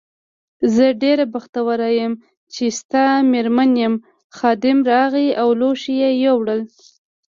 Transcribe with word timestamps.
زه 0.73 0.85
ډېره 1.01 1.25
بختوره 1.33 1.89
یم 1.99 2.13
چې 2.53 2.63
ستا 2.79 3.05
مېرمن 3.31 3.71
یم، 3.83 3.93
خادم 4.37 4.77
راغی 4.91 5.27
او 5.41 5.49
لوښي 5.59 5.93
یې 6.01 6.11
یووړل. 6.23 6.61